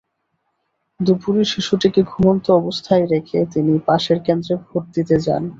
[0.99, 5.43] দুপুরে শিশুটিকে ঘুমন্ত অবস্থায় রেখে তিনি পাশের কেন্দ্রে ভোট দিতে যান।